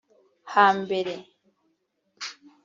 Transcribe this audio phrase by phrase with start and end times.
[0.53, 1.13] Hambere